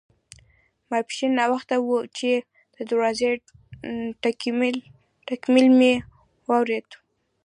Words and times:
ماپښین 0.89 1.31
ناوخته 1.39 1.75
وو 1.85 1.99
چې 2.17 2.29
د 2.75 2.77
دروازې 2.89 3.29
ټکېدل 5.27 5.65
مې 5.79 5.93
واوریدل. 6.47 6.93